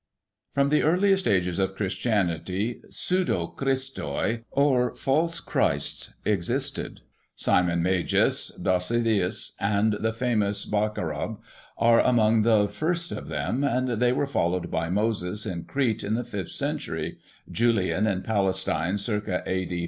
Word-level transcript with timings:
From 0.51 0.69
the 0.69 0.81
earliest 0.81 1.27
ages 1.27 1.59
of 1.59 1.75
Christianity 1.75 2.81
pseudo 2.89 3.45
Christoi, 3.55 4.43
or 4.49 4.95
false 4.95 5.39
Christs, 5.39 6.15
existed 6.25 7.01
Simon 7.35 7.83
Magus, 7.83 8.47
Dositheus, 8.59 9.51
and 9.59 9.93
the 9.93 10.11
famous 10.11 10.65
Barcochab 10.65 11.37
were 11.79 11.99
among 11.99 12.41
the 12.41 12.67
first 12.67 13.11
of 13.11 13.27
them, 13.27 13.63
and 13.63 14.01
they 14.01 14.11
were 14.11 14.25
followed 14.25 14.71
by 14.71 14.89
Moses, 14.89 15.45
in 15.45 15.65
Crete, 15.65 16.03
in 16.03 16.15
the 16.15 16.23
fifth 16.23 16.49
century; 16.49 17.19
Julian, 17.51 18.07
in 18.07 18.23
Palestine, 18.23 18.97
circa 18.97 19.43
A.D. 19.45 19.79